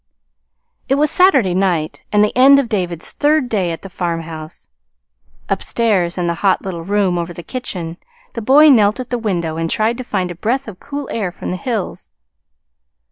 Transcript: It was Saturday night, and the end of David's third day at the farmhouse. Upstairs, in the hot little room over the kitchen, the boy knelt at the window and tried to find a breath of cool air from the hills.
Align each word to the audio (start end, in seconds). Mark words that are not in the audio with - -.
It 0.89 0.95
was 0.95 1.11
Saturday 1.11 1.53
night, 1.53 2.05
and 2.11 2.23
the 2.23 2.35
end 2.35 2.57
of 2.57 2.67
David's 2.67 3.11
third 3.11 3.47
day 3.47 3.69
at 3.71 3.83
the 3.83 3.87
farmhouse. 3.89 4.67
Upstairs, 5.47 6.17
in 6.17 6.25
the 6.25 6.33
hot 6.41 6.63
little 6.63 6.81
room 6.83 7.19
over 7.19 7.33
the 7.33 7.43
kitchen, 7.43 7.97
the 8.33 8.41
boy 8.41 8.69
knelt 8.69 8.99
at 8.99 9.11
the 9.11 9.19
window 9.19 9.57
and 9.57 9.69
tried 9.69 9.99
to 9.99 10.03
find 10.03 10.31
a 10.31 10.35
breath 10.35 10.67
of 10.67 10.79
cool 10.79 11.07
air 11.11 11.31
from 11.31 11.51
the 11.51 11.55
hills. 11.55 12.09